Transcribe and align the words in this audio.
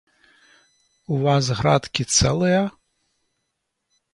У 1.17 1.19
вас 1.27 1.45
градкі 1.59 2.03
цэлыя? 2.17 2.61